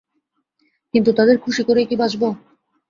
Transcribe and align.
কিন্তু 0.93 1.09
তাদের 1.13 1.35
খুশি 1.39 1.61
করেই 1.67 1.87
কি 1.89 1.95
বাঁচব? 1.97 2.21